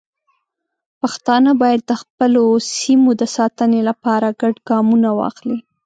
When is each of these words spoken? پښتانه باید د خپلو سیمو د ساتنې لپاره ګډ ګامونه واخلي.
پښتانه 0.99 1.51
باید 1.61 1.81
د 1.85 1.91
خپلو 2.01 2.43
سیمو 2.77 3.09
د 3.21 3.23
ساتنې 3.35 3.81
لپاره 3.89 4.27
ګډ 4.41 4.55
ګامونه 4.69 5.09
واخلي. 5.19 5.59